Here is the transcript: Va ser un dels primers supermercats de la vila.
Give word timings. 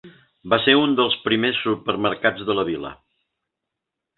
Va 0.53 0.57
ser 0.63 0.73
un 0.85 0.95
dels 0.99 1.17
primers 1.27 1.61
supermercats 1.65 2.49
de 2.51 2.57
la 2.61 2.67
vila. 2.71 2.95